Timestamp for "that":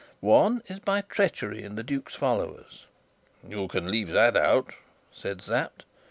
4.09-4.35